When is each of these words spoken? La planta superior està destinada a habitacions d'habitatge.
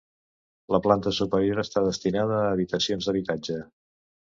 La 0.75 0.79
planta 0.85 1.13
superior 1.19 1.63
està 1.67 1.85
destinada 1.91 2.41
a 2.41 2.51
habitacions 2.59 3.11
d'habitatge. 3.11 3.65